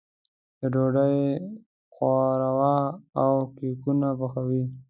ډوډۍ، 0.71 1.19
ښوروا 1.93 2.77
او 3.21 3.31
کيکونه 3.57 4.07
پخوي. 4.19 4.63